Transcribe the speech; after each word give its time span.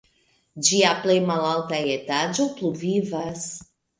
Ĝia 0.67 0.93
plej 1.01 1.17
malalta 1.25 1.81
etaĝo 1.97 2.47
pluvivas. 2.57 3.47